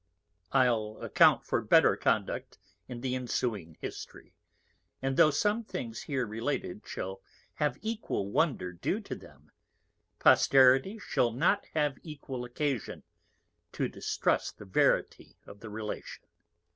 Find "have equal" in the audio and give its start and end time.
7.53-8.31, 11.75-12.45